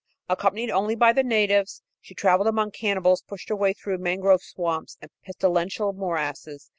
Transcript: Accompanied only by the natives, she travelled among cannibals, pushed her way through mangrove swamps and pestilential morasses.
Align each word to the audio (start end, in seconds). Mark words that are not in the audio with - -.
Accompanied 0.27 0.71
only 0.71 0.95
by 0.95 1.13
the 1.13 1.21
natives, 1.21 1.83
she 2.01 2.15
travelled 2.15 2.47
among 2.47 2.71
cannibals, 2.71 3.21
pushed 3.21 3.49
her 3.49 3.55
way 3.55 3.71
through 3.71 3.99
mangrove 3.99 4.41
swamps 4.41 4.97
and 4.99 5.11
pestilential 5.23 5.93
morasses. 5.93 6.69